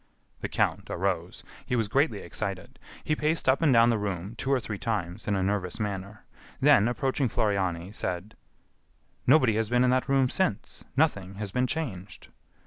[0.39, 1.43] The count arose.
[1.63, 2.79] He was greatly excited.
[3.03, 6.25] He paced up and down the room, two or three times, in a nervous manner;
[6.59, 8.35] then, approaching Floriani, said:
[9.27, 12.29] "Nobody has been in that room since; nothing has been changed."